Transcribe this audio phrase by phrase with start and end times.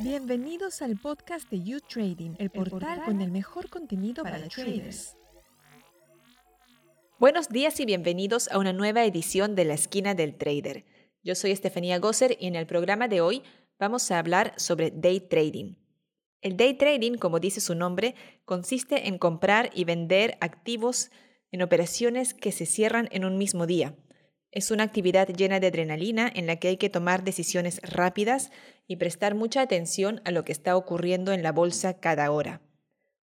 [0.00, 5.16] Bienvenidos al podcast de You Trading, el portal con el mejor contenido para traders.
[7.18, 10.84] Buenos días y bienvenidos a una nueva edición de La Esquina del Trader.
[11.22, 13.42] Yo soy Estefanía Gosser y en el programa de hoy
[13.78, 15.74] vamos a hablar sobre day trading.
[16.42, 18.14] El day trading, como dice su nombre,
[18.44, 21.10] consiste en comprar y vender activos
[21.50, 23.96] en operaciones que se cierran en un mismo día.
[24.56, 28.50] Es una actividad llena de adrenalina en la que hay que tomar decisiones rápidas
[28.86, 32.62] y prestar mucha atención a lo que está ocurriendo en la bolsa cada hora.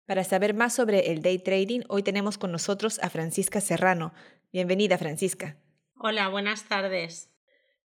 [0.05, 4.13] Para saber más sobre el day trading, hoy tenemos con nosotros a Francisca Serrano.
[4.53, 5.57] Bienvenida, Francisca.
[5.99, 7.31] Hola, buenas tardes.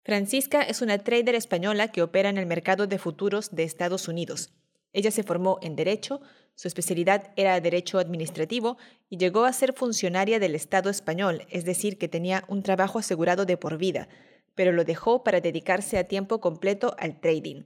[0.04, 4.56] Francisca es una trader española que opera en el mercado de futuros de Estados Unidos.
[4.92, 6.20] Ella se formó en Derecho,
[6.56, 8.78] su especialidad era Derecho Administrativo
[9.10, 13.46] y llegó a ser funcionaria del Estado español, es decir, que tenía un trabajo asegurado
[13.46, 14.08] de por vida,
[14.56, 17.64] pero lo dejó para dedicarse a tiempo completo al trading.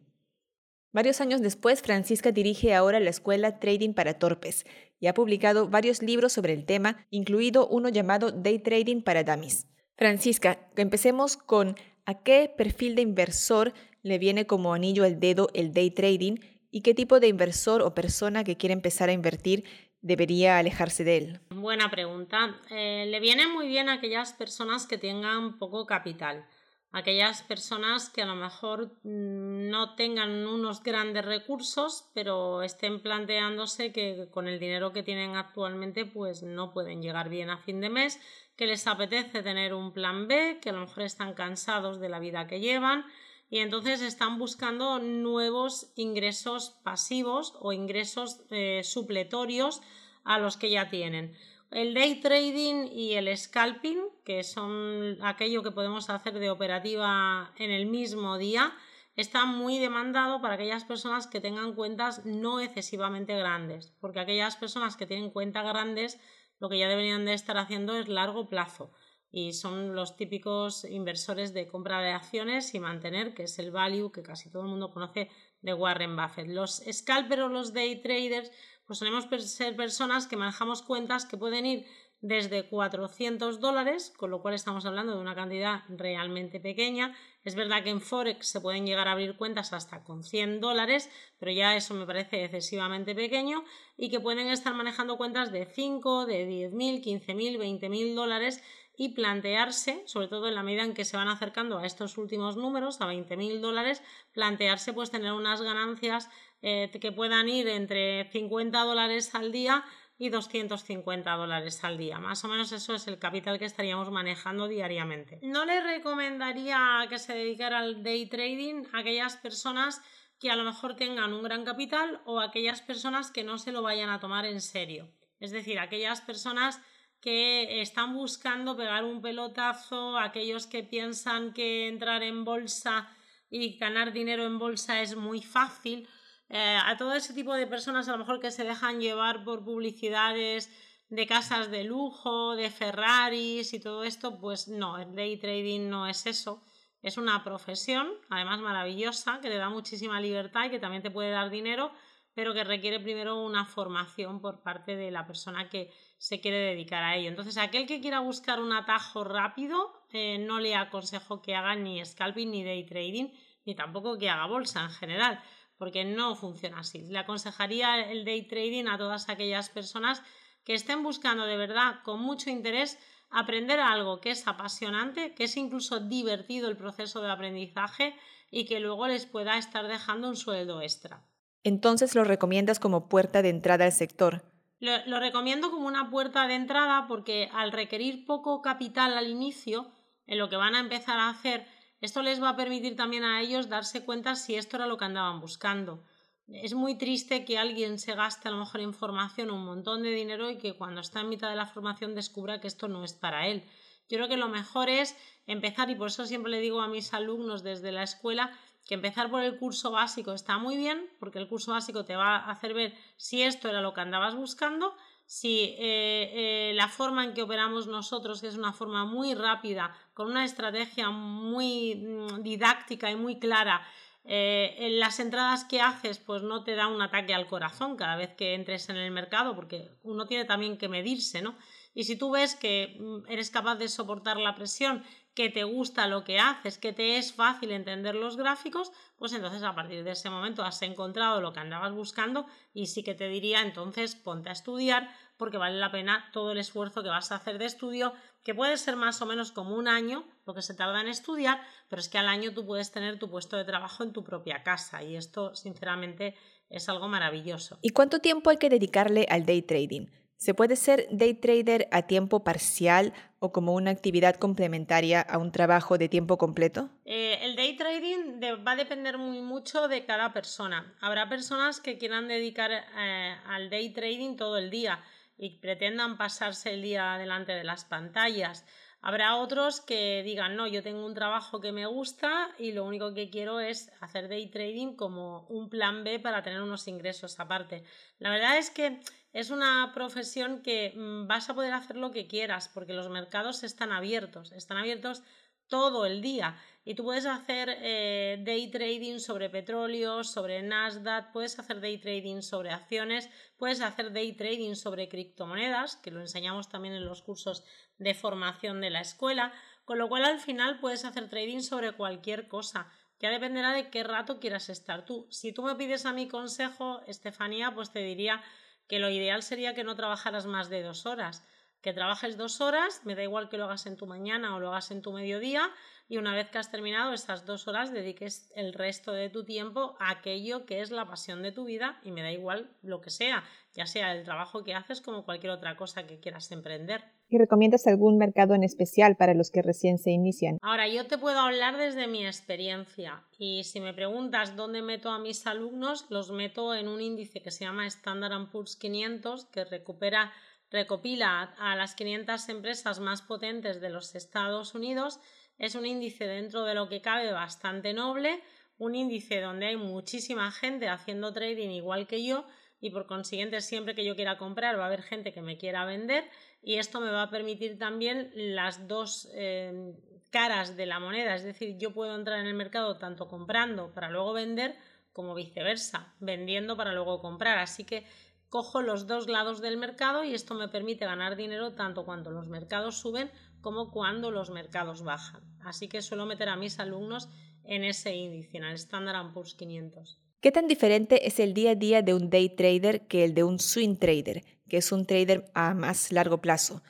[0.92, 4.66] Varios años después, Francisca dirige ahora la escuela Trading para Torpes
[5.00, 9.68] y ha publicado varios libros sobre el tema, incluido uno llamado Day Trading para Dummies.
[9.98, 15.74] Francisca, empecemos con a qué perfil de inversor le viene como anillo al dedo el
[15.74, 16.38] day trading
[16.72, 19.64] y qué tipo de inversor o persona que quiere empezar a invertir
[20.02, 21.40] debería alejarse de él.
[21.50, 22.60] Buena pregunta.
[22.70, 26.46] Eh, le viene muy bien a aquellas personas que tengan poco capital
[26.92, 33.92] aquellas personas que a lo mejor mm, no tengan unos grandes recursos, pero estén planteándose
[33.92, 37.90] que con el dinero que tienen actualmente pues no pueden llegar bien a fin de
[37.90, 38.20] mes,
[38.56, 42.20] que les apetece tener un plan B, que a lo mejor están cansados de la
[42.20, 43.06] vida que llevan
[43.50, 49.82] y entonces están buscando nuevos ingresos pasivos o ingresos eh, supletorios
[50.24, 51.36] a los que ya tienen.
[51.72, 57.72] El day trading y el scalping, que son aquello que podemos hacer de operativa en
[57.72, 58.74] el mismo día,
[59.16, 64.96] está muy demandado para aquellas personas que tengan cuentas no excesivamente grandes, porque aquellas personas
[64.96, 66.20] que tienen cuentas grandes
[66.60, 68.92] lo que ya deberían de estar haciendo es largo plazo
[69.32, 74.12] y son los típicos inversores de compra de acciones y mantener, que es el value
[74.12, 75.30] que casi todo el mundo conoce
[75.62, 76.48] de Warren Buffett.
[76.48, 78.52] Los scalpers o los day traders
[78.86, 81.86] pues solemos ser personas que manejamos cuentas que pueden ir
[82.22, 87.16] desde 400 dólares, con lo cual estamos hablando de una cantidad realmente pequeña.
[87.44, 91.10] Es verdad que en Forex se pueden llegar a abrir cuentas hasta con 100 dólares,
[91.40, 93.64] pero ya eso me parece excesivamente pequeño
[93.96, 98.62] y que pueden estar manejando cuentas de 5, de 10.000, 15.000, 20.000 dólares
[99.02, 102.58] y plantearse, sobre todo en la medida en que se van acercando a estos últimos
[102.58, 106.30] números, a 20.000 dólares, plantearse pues tener unas ganancias
[106.62, 109.86] eh, que puedan ir entre 50 dólares al día
[110.18, 112.20] y 250 dólares al día.
[112.20, 115.40] Más o menos eso es el capital que estaríamos manejando diariamente.
[115.44, 120.02] No le recomendaría que se dedicara al day trading a aquellas personas
[120.42, 123.82] que a lo mejor tengan un gran capital o aquellas personas que no se lo
[123.82, 125.10] vayan a tomar en serio.
[125.40, 126.82] Es decir, aquellas personas
[127.22, 133.10] que están buscando pegar un pelotazo, aquellos que piensan que entrar en bolsa
[133.50, 136.08] y ganar dinero en bolsa es muy fácil
[136.50, 139.64] eh, a todo ese tipo de personas a lo mejor que se dejan llevar por
[139.64, 140.72] publicidades
[141.10, 146.08] de casas de lujo, de Ferraris y todo esto, pues no, el day trading no
[146.08, 146.64] es eso.
[147.02, 151.32] Es una profesión, además maravillosa, que te da muchísima libertad y que también te puede
[151.32, 151.92] dar dinero,
[152.34, 157.02] pero que requiere primero una formación por parte de la persona que se quiere dedicar
[157.02, 157.30] a ello.
[157.30, 162.06] Entonces, aquel que quiera buscar un atajo rápido, eh, no le aconsejo que haga ni
[162.06, 163.30] scalping ni day trading,
[163.66, 165.42] ni tampoco que haga bolsa en general
[165.80, 167.08] porque no funciona así.
[167.08, 170.22] Le aconsejaría el day trading a todas aquellas personas
[170.66, 173.00] que estén buscando de verdad con mucho interés
[173.32, 178.14] aprender algo que es apasionante, que es incluso divertido el proceso de aprendizaje
[178.52, 181.24] y que luego les pueda estar dejando un sueldo extra.
[181.64, 184.44] Entonces lo recomiendas como puerta de entrada al sector.
[184.80, 189.92] Lo, recomiendo como una puerta de entrada porque al requerir poco capital al inicio,
[190.26, 191.68] en lo que van a empezar a hacer
[192.02, 195.06] esto les va a permitir también a ellos darse cuenta si esto era lo que
[195.06, 196.06] andaban buscando.
[196.48, 200.12] Es muy triste que alguien se gaste a lo mejor en formación un montón de
[200.12, 203.14] dinero y que cuando está en mitad de la formación descubra que esto no es
[203.14, 203.64] para él.
[204.08, 205.16] Yo creo que lo mejor es
[205.46, 208.58] empezar, y por eso siempre le digo a mis alumnos desde la escuela,
[208.90, 212.38] que empezar por el curso básico está muy bien, porque el curso básico te va
[212.38, 214.96] a hacer ver si esto era lo que andabas buscando,
[215.28, 219.96] si eh, eh, la forma en que operamos nosotros, que es una forma muy rápida,
[220.16, 223.88] con una estrategia muy mm, didáctica y muy clara,
[224.26, 228.16] eh, en las entradas que haces, pues no te da un ataque al corazón cada
[228.16, 231.56] vez que entres en el mercado, porque uno tiene también que medirse, ¿no?
[231.94, 235.04] Y si tú ves que mm, eres capaz de soportar la presión,
[235.34, 239.64] que te gusta lo que haces, que te es fácil entender los gráficos, pues entonces
[239.64, 243.28] a partir de ese momento has encontrado lo que andabas buscando y sí que te
[243.28, 247.36] diría entonces ponte a estudiar porque vale la pena todo el esfuerzo que vas a
[247.36, 250.74] hacer de estudio, que puede ser más o menos como un año lo que se
[250.74, 254.04] tarda en estudiar, pero es que al año tú puedes tener tu puesto de trabajo
[254.04, 256.36] en tu propia casa y esto sinceramente
[256.70, 257.80] es algo maravilloso.
[257.82, 260.08] ¿Y cuánto tiempo hay que dedicarle al day trading?
[260.40, 265.52] ¿Se puede ser day trader a tiempo parcial o como una actividad complementaria a un
[265.52, 266.90] trabajo de tiempo completo?
[267.04, 270.96] Eh, el day trading va a depender muy mucho de cada persona.
[271.02, 275.04] Habrá personas que quieran dedicar eh, al day trading todo el día
[275.38, 278.66] y pretendan pasarse el día delante de las pantallas.
[279.02, 283.14] Habrá otros que digan, no, yo tengo un trabajo que me gusta y lo único
[283.14, 287.84] que quiero es hacer day trading como un plan B para tener unos ingresos aparte.
[288.20, 289.00] La verdad es que
[289.34, 293.64] es una profesión que mm, vas a poder hacer lo que quieras porque los mercados
[293.64, 295.24] están abiertos, están abiertos
[295.68, 301.60] todo el día y tú puedes hacer eh, day trading sobre petróleo, sobre Nasdaq, puedes
[301.60, 306.96] hacer day trading sobre acciones, puedes hacer day trading sobre criptomonedas, que lo enseñamos también
[306.96, 307.64] en los cursos
[308.00, 309.54] de formación de la escuela,
[309.86, 312.92] con lo cual al final puedes hacer trading sobre cualquier cosa.
[313.20, 315.28] Ya dependerá de qué rato quieras estar tú.
[315.30, 318.42] Si tú me pides a mi consejo, Estefanía, pues te diría
[318.90, 321.46] que lo ideal sería que no trabajaras más de dos horas,
[321.82, 324.70] que trabajes dos horas, me da igual que lo hagas en tu mañana o lo
[324.70, 325.72] hagas en tu mediodía,
[326.10, 329.96] y una vez que has terminado esas dos horas, dediques el resto de tu tiempo
[330.00, 333.12] a aquello que es la pasión de tu vida y me da igual lo que
[333.12, 333.44] sea,
[333.74, 337.19] ya sea el trabajo que haces como cualquier otra cosa que quieras emprender.
[337.32, 340.58] ¿Y recomiendas algún mercado en especial para los que recién se inician?
[340.64, 345.20] Ahora, yo te puedo hablar desde mi experiencia y si me preguntas dónde meto a
[345.20, 350.34] mis alumnos, los meto en un índice que se llama Standard Poor's 500 que recupera,
[350.72, 355.20] recopila a las 500 empresas más potentes de los Estados Unidos.
[355.60, 358.42] Es un índice dentro de lo que cabe bastante noble,
[358.80, 362.46] un índice donde hay muchísima gente haciendo trading igual que yo
[362.82, 365.86] y por consiguiente siempre que yo quiera comprar va a haber gente que me quiera
[365.86, 366.30] vender
[366.62, 369.94] y esto me va a permitir también las dos eh,
[370.30, 374.10] caras de la moneda, es decir, yo puedo entrar en el mercado tanto comprando para
[374.10, 374.76] luego vender
[375.14, 378.06] como viceversa, vendiendo para luego comprar, así que
[378.50, 382.48] cojo los dos lados del mercado y esto me permite ganar dinero tanto cuando los
[382.48, 383.32] mercados suben
[383.62, 385.44] como cuando los mercados bajan.
[385.62, 387.30] Así que suelo meter a mis alumnos
[387.64, 390.20] en ese índice, en el Standard Poor's 500.
[390.42, 393.44] ¿Qué tan diferente es el día a día de un day trader que el de
[393.44, 396.82] un swing trader, que es un trader a más largo plazo?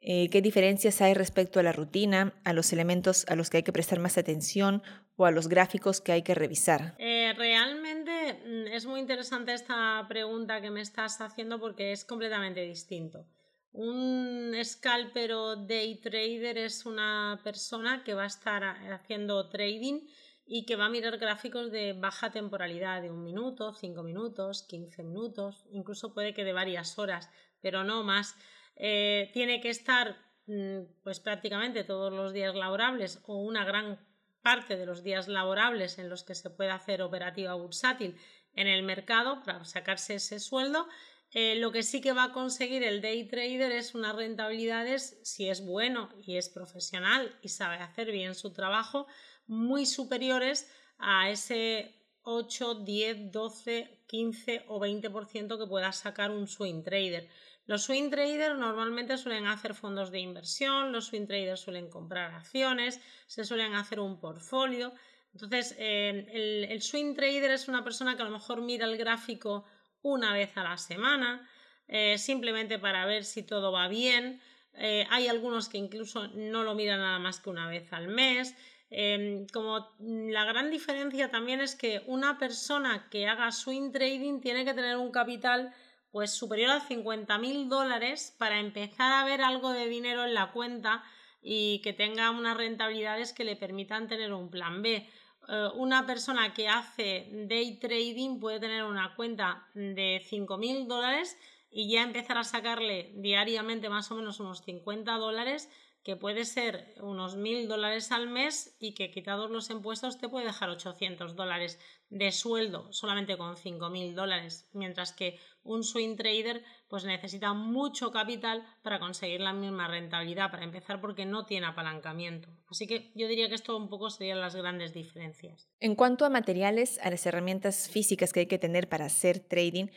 [0.00, 3.62] Eh, ¿Qué diferencias hay respecto a la rutina, a los elementos a los que hay
[3.64, 4.84] que prestar más atención
[5.16, 6.94] o a los gráficos que hay que revisar?
[6.98, 12.60] Eh, realmente mm, es muy interesante esta pregunta que me estás haciendo porque es completamente
[12.60, 13.26] distinto.
[13.72, 20.06] Un scalper o day trader es una persona que va a estar haciendo trading
[20.50, 25.02] y que va a mirar gráficos de baja temporalidad, de un minuto, cinco minutos, quince
[25.02, 27.30] minutos, incluso puede que de varias horas,
[27.60, 28.34] pero no más.
[28.74, 30.16] Eh, tiene que estar
[30.46, 33.98] mm, pues prácticamente todos los días laborables o una gran
[34.40, 38.16] parte de los días laborables en los que se puede hacer operativa bursátil
[38.54, 40.88] en el mercado para sacarse ese sueldo.
[41.32, 45.50] Eh, lo que sí que va a conseguir el day trader es unas rentabilidades, si
[45.50, 49.06] es bueno y es profesional y sabe hacer bien su trabajo,
[49.48, 56.82] muy superiores a ese 8, 10, 12, 15 o 20% que pueda sacar un swing
[56.82, 57.28] trader.
[57.66, 63.00] Los swing traders normalmente suelen hacer fondos de inversión, los swing traders suelen comprar acciones,
[63.26, 64.94] se suelen hacer un portfolio.
[65.34, 69.66] Entonces, eh, el, swing trader es una persona que a lo mejor mira el gráfico
[70.00, 71.46] una vez a la semana,
[71.86, 74.40] eh, simplemente para ver si todo va bien.
[74.78, 78.54] Eh, hay algunos que incluso no lo miran nada más que una vez al mes.
[78.90, 84.64] Em, como la gran diferencia también es que una persona que haga swing trading tiene
[84.64, 85.74] que tener un capital
[86.10, 90.52] pues superior a 50 mil dólares para empezar a ver algo de dinero en la
[90.52, 91.04] cuenta
[91.42, 95.06] y que tenga unas rentabilidades que le permitan tener un plan B.
[95.48, 101.36] Eh, una persona que hace day trading puede tener una cuenta de 5 mil dólares
[101.70, 105.68] y ya empezar a sacarle diariamente más o menos unos 50 dólares
[106.08, 110.46] que puede ser unos mil dólares al mes y que quitados los impuestos te puede
[110.46, 117.04] dejar 800 dólares de sueldo solamente con 5.000 dólares, mientras que un swing trader pues
[117.04, 122.48] necesita mucho capital para conseguir la misma rentabilidad, para empezar porque no tiene apalancamiento.
[122.70, 125.68] Así que yo diría que esto un poco serían las grandes diferencias.
[125.80, 129.88] En cuanto a materiales, a las herramientas físicas que hay que tener para hacer trading,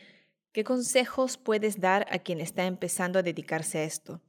[0.52, 4.20] ¿qué consejos puedes dar a quien está empezando a dedicarse a esto?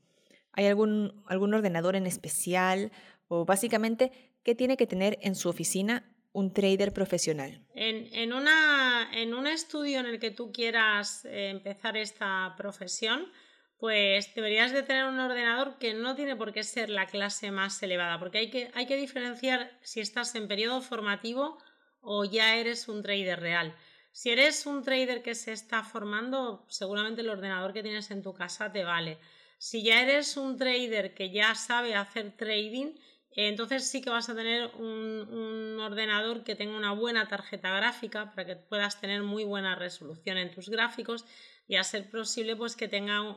[0.51, 2.91] ¿Hay algún, algún ordenador en especial
[3.27, 4.11] O básicamente,
[4.43, 7.65] ¿qué tiene que tener en su oficina un trader profesional?
[7.73, 13.31] En, una, en un estudio en el que tú quieras eh, empezar esta profesión,
[13.77, 17.81] pues deberías de tener un ordenador que no tiene por qué ser la clase más
[17.83, 21.57] elevada, porque hay que, hay que diferenciar si estás en periodo formativo
[22.01, 23.75] o ya eres un trader real.
[24.13, 28.31] Si eres un trader que se está formando, seguramente el ordenador que tienes en tu
[28.31, 29.17] casa te vale.
[29.57, 32.93] Si ya eres un trader que ya sabe hacer trading,
[33.31, 38.31] entonces sí que vas a tener un, un, ordenador que tenga una buena tarjeta gráfica
[38.31, 41.25] para que puedas tener muy buena resolución en tus gráficos
[41.67, 43.35] y a ser posible pues que tenga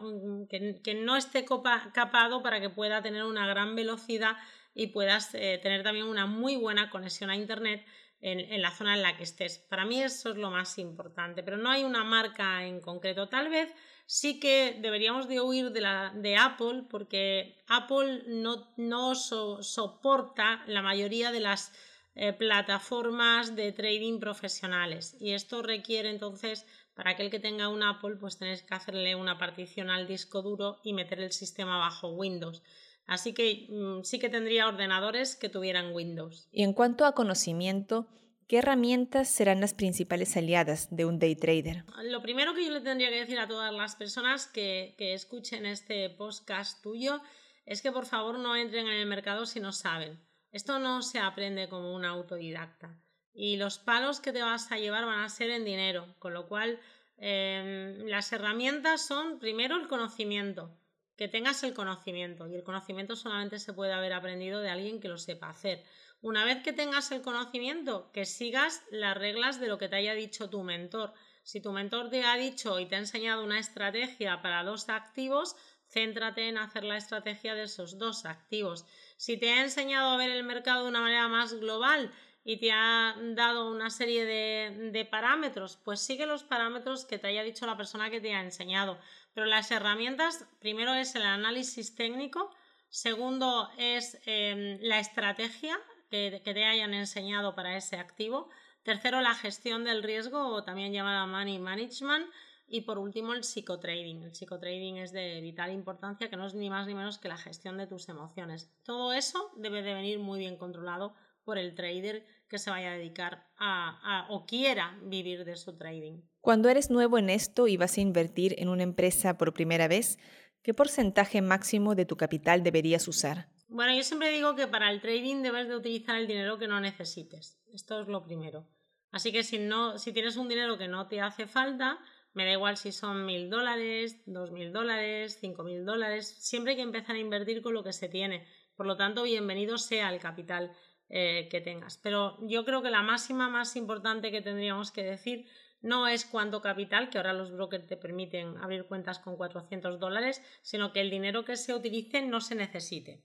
[0.50, 4.36] que, no esté capado para que pueda tener una gran velocidad
[4.74, 7.86] y puedas eh, tener también una muy buena conexión a internet
[8.20, 9.58] en, la zona en la que estés.
[9.58, 13.28] Para mí eso es lo más importante, pero no hay una marca en concreto.
[13.28, 13.72] Tal vez
[14.06, 20.82] sí que deberíamos de huir de, la, de Apple porque Apple no, no soporta la
[20.82, 21.72] mayoría de las
[22.14, 28.16] eh, plataformas de trading profesionales y esto requiere entonces para aquel que tenga un Apple,
[28.18, 32.62] pues tenéis que hacerle una partición al disco duro y meter el sistema bajo Windows.
[33.06, 36.48] Así que mm, sí que tendría ordenadores que tuvieran Windows.
[36.52, 38.06] Y en cuanto a conocimiento,
[38.48, 41.84] ¿qué herramientas serán las principales aliadas de un day trader?
[42.02, 45.66] Lo primero que yo le tendría que decir a todas las personas que, que escuchen
[45.66, 47.20] este podcast tuyo
[47.64, 50.18] es que por favor no entren en el mercado si no saben.
[50.52, 52.96] Esto no se aprende como un autodidacta
[53.36, 56.48] y los palos que te vas a llevar van a ser en dinero, con lo
[56.48, 56.80] cual
[57.18, 60.70] em, las herramientas son primero el conocimiento,
[61.16, 65.08] que tengas el conocimiento y el conocimiento solamente se puede haber aprendido de alguien que
[65.08, 65.82] lo sepa hacer.
[66.20, 70.14] Una vez que tengas el conocimiento, que sigas las reglas de lo que te haya
[70.14, 71.12] dicho tu mentor.
[71.42, 75.56] Si tu mentor te ha dicho y te ha enseñado una estrategia para dos activos,
[75.88, 78.84] céntrate en hacer la estrategia de esos dos activos.
[79.16, 82.12] Si te ha enseñado a ver el mercado de una manera más global
[82.44, 87.42] y te ha dado una serie de, parámetros, pues sigue los parámetros que te haya
[87.42, 88.98] dicho la persona que te ha enseñado.
[89.36, 92.50] Pero las herramientas, primero es el análisis técnico,
[92.88, 95.78] segundo es em, la estrategia
[96.08, 98.48] que, te hayan enseñado para ese activo,
[98.82, 102.24] tercero la gestión del riesgo o también llamada money management
[102.66, 104.22] y por último el psicotrading.
[104.22, 107.36] El psicotrading es de vital importancia que no es ni más ni menos que la
[107.36, 108.72] gestión de tus emociones.
[108.84, 111.14] Todo eso debe de venir muy bien controlado
[111.44, 116.22] por el trader que se vaya a dedicar a, o quiera vivir de su trading.
[116.46, 120.16] Cuando eres nuevo en esto y vas a invertir en una empresa por primera vez,
[120.62, 123.48] ¿qué porcentaje máximo de tu capital deberías usar?
[123.66, 126.78] Bueno, yo siempre digo que para el trading debes de utilizar el dinero que no
[126.78, 127.58] necesites.
[127.74, 128.64] Esto es lo primero.
[129.10, 131.98] Así que si, no, si tienes un dinero que no te hace falta,
[132.32, 136.28] me da igual si son mil dólares, dos mil dólares, cinco mil dólares.
[136.28, 138.46] Siempre hay que empezar a invertir con lo que se tiene.
[138.76, 140.70] Por lo tanto, bienvenido sea el capital
[141.08, 141.98] eh, que tengas.
[141.98, 145.46] Pero yo creo que la máxima más importante que tendríamos que decir
[145.80, 150.42] no es cuánto capital, que ahora los brokers te permiten abrir cuentas con 400 dólares,
[150.62, 153.22] sino que el dinero que se utilice no se necesite.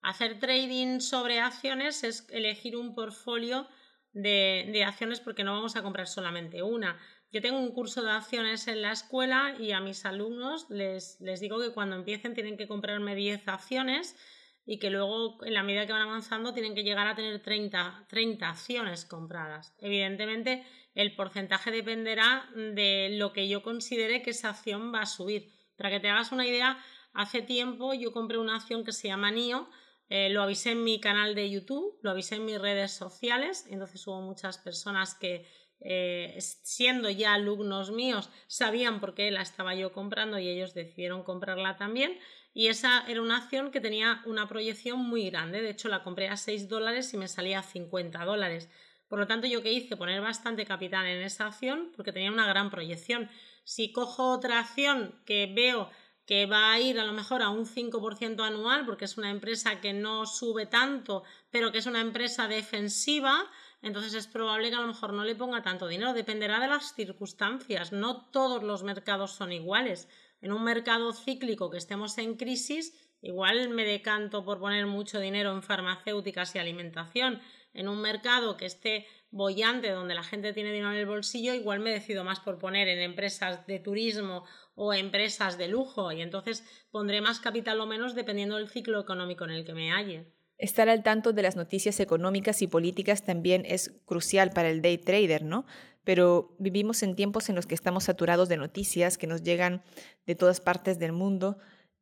[0.00, 3.68] Hacer trading sobre acciones es elegir un portfolio
[4.12, 6.98] de, de, acciones porque no vamos a comprar solamente una.
[7.30, 11.40] Yo tengo un curso de acciones en la escuela y a mis alumnos les, les
[11.40, 14.16] digo que cuando empiecen tienen que comprarme 10 acciones
[14.64, 18.06] y que luego en la medida que van avanzando tienen que llegar a tener 30,
[18.08, 19.74] 30 acciones compradas.
[19.78, 20.64] Evidentemente
[20.94, 25.50] el porcentaje dependerá de lo que yo considere que esa acción va a subir.
[25.76, 26.78] Para que te hagas una idea,
[27.12, 29.68] hace tiempo yo compré una acción que se llama NIO,
[30.08, 34.06] eh, lo avisé en mi canal de YouTube, lo avisé en mis redes sociales, entonces
[34.06, 35.46] hubo muchas personas que
[35.80, 41.24] eh, siendo ya alumnos míos sabían por qué la estaba yo comprando y ellos decidieron
[41.24, 42.18] comprarla también
[42.54, 45.62] y esa era una acción que tenía una proyección muy grande.
[45.62, 48.68] De hecho, la compré a 6 dólares y me salía a 50 dólares.
[49.08, 52.46] Por lo tanto, yo que hice poner bastante capital en esa acción porque tenía una
[52.46, 53.30] gran proyección.
[53.64, 55.90] Si cojo otra acción que veo
[56.26, 59.80] que va a ir a lo mejor a un 5% anual porque es una empresa
[59.80, 63.50] que no sube tanto, pero que es una empresa defensiva,
[63.82, 66.12] entonces es probable que a lo mejor no le ponga tanto dinero.
[66.12, 67.92] Dependerá de las circunstancias.
[67.92, 70.08] No todos los mercados son iguales
[70.42, 75.52] en un mercado cíclico que estemos en crisis, igual me decanto por poner mucho dinero
[75.52, 77.40] en farmacéuticas y alimentación.
[77.72, 81.80] En un mercado que esté bollante, donde la gente tiene dinero en el bolsillo, igual
[81.80, 84.44] me decido más por poner en empresas de turismo
[84.74, 89.44] o empresas de lujo y entonces pondré más capital o menos dependiendo del ciclo económico
[89.44, 90.26] en el que me halle.
[90.58, 94.98] Estar al tanto de las noticias económicas y políticas también es crucial para el day
[94.98, 95.66] trader, ¿no?
[96.04, 99.82] Pero vivimos en tiempos en los que estamos saturados de noticias que nos llegan
[100.26, 101.58] de todas partes del mundo.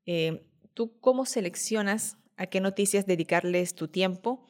[0.07, 4.47] Eh, ¿Tú cómo seleccionas a qué noticias dedicarles tu tiempo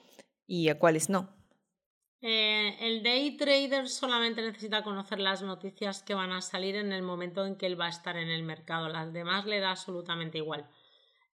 [0.46, 1.28] y a cuáles no.
[2.22, 7.02] Eh, el day trader solamente necesita conocer las noticias que van a salir en el
[7.02, 8.88] momento en que él va a estar en el mercado.
[8.88, 10.68] Las demás le da absolutamente igual.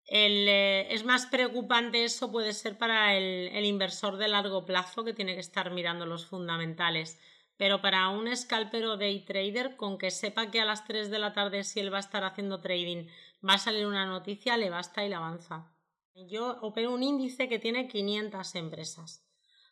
[0.09, 5.35] Eh, es más preocupante eso puede ser para el, inversor de largo plazo que tiene
[5.35, 7.19] que estar mirando los fundamentales.
[7.57, 11.33] Pero para un scalper day trader, con que sepa que a las 3 de la
[11.33, 13.07] tarde si él va a estar haciendo trading
[13.47, 15.73] va a salir una noticia, le basta y le avanza.
[16.15, 19.23] Yo opero un índice que tiene 500 empresas.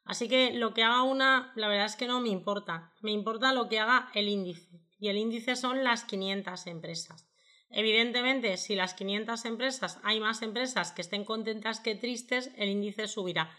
[0.05, 2.93] Así que lo que haga una, la verdad es que no me importa.
[3.01, 4.83] Me importa lo que haga el índice.
[4.99, 7.27] Y el índice son las 500 empresas.
[7.71, 13.09] Evidentemente, si las 500 empresas hay más empresas que estén contentas que tristes, el índice
[13.09, 13.51] subirá.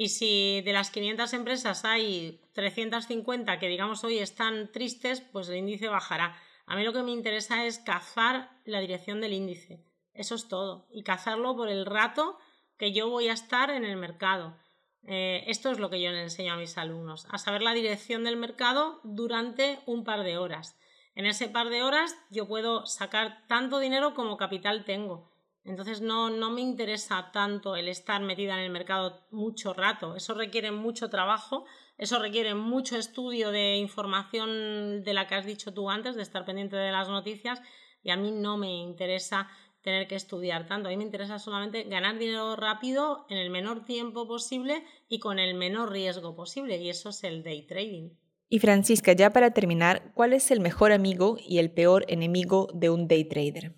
[0.00, 5.56] Y si de las 500 empresas hay 350 que digamos hoy están tristes, pues el
[5.56, 6.40] índice bajará.
[6.66, 9.82] A mí lo que me interesa es cazar la dirección del índice.
[10.14, 10.86] Eso es todo.
[10.92, 12.38] Y cazarlo por el rato
[12.76, 14.56] que yo voy a estar en el mercado.
[15.02, 18.22] Eh, esto es lo que yo le enseño a mis alumnos, a saber la dirección
[18.22, 20.78] del mercado durante un par de horas.
[21.16, 25.28] En ese par de horas yo puedo sacar tanto dinero como capital tengo.
[25.68, 30.16] Entonces no, no me interesa tanto el estar metida en el mercado mucho rato.
[30.16, 31.66] Eso requiere mucho trabajo,
[31.98, 36.46] eso requiere mucho estudio de información de la que has dicho tú antes, de estar
[36.46, 37.60] pendiente de las noticias,
[38.02, 39.48] y a mí no me interesa
[39.82, 40.88] tener que estudiar tanto.
[40.88, 45.38] A mí me interesa solamente ganar dinero rápido en el menor tiempo posible y con
[45.38, 48.10] el menor riesgo posible, y eso es el day trading.
[48.48, 52.88] Y Francisca, ya para terminar, ¿cuál es el mejor amigo y el peor enemigo de
[52.88, 53.74] un day trader?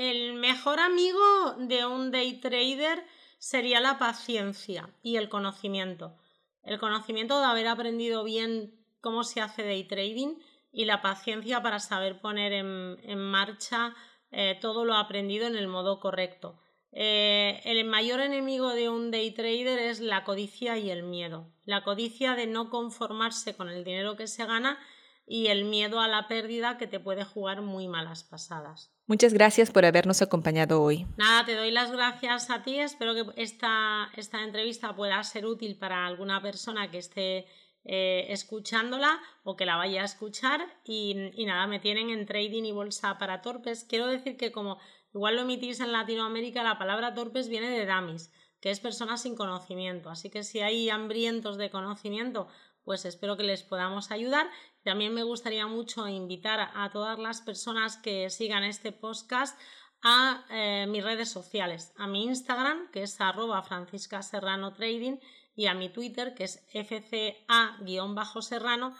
[0.00, 3.04] El mejor amigo de un day trader
[3.36, 6.16] sería la paciencia y el conocimiento.
[6.62, 10.36] El conocimiento de haber aprendido bien cómo se hace day trading
[10.72, 13.94] y la paciencia para saber poner en, marcha
[14.30, 16.58] eh, todo lo aprendido en el modo correcto.
[16.92, 21.52] Eh, el mayor enemigo de un day trader es la codicia y el miedo.
[21.66, 24.78] La codicia de no conformarse con el dinero que se gana
[25.26, 28.94] y el miedo a la pérdida que te puede jugar muy malas pasadas.
[29.10, 31.04] Muchas gracias por habernos acompañado hoy.
[31.16, 32.78] Nada, te doy las gracias a ti.
[32.78, 37.46] Espero que esta, esta entrevista pueda ser útil para alguna persona que esté
[37.84, 40.60] eh, escuchándola o que la vaya a escuchar.
[40.84, 43.82] Y, y nada, me tienen en trading y bolsa para torpes.
[43.82, 44.78] Quiero decir que como
[45.12, 49.34] Igual lo emitís en Latinoamérica, la palabra torpes viene de damis, que es personas sin
[49.34, 50.08] conocimiento.
[50.08, 52.46] Así que si hay hambrientos de conocimiento,
[52.84, 54.48] pues espero que les podamos ayudar.
[54.82, 59.58] También me gustaría mucho invitar a todas las personas que sigan este podcast
[60.02, 65.18] a eh, mis redes sociales, a mi Instagram, que es arroba francisca serrano trading,
[65.54, 68.96] y a mi Twitter, que es fca-serrano.